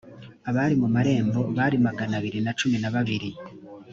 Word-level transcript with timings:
abari 0.49 0.75
mu 0.81 0.87
marembo 0.95 1.39
bari 1.57 1.77
magana 1.85 2.13
abiri 2.19 2.39
na 2.45 2.51
cumi 2.59 2.77
na 2.79 2.89
babiri 2.95 3.29